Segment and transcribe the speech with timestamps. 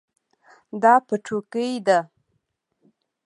[0.81, 1.99] دا پټوکۍ ده